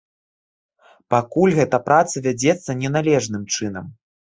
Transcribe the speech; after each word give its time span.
Пакуль 1.15 1.55
гэта 1.61 1.83
праца 1.93 2.25
вядзецца 2.27 2.79
не 2.85 2.95
належным 3.01 3.51
чынам. 3.57 3.85